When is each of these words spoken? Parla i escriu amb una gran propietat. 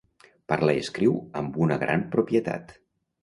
Parla 0.51 0.73
i 0.77 0.81
escriu 0.85 1.13
amb 1.43 1.61
una 1.67 1.77
gran 1.83 2.05
propietat. 2.17 2.77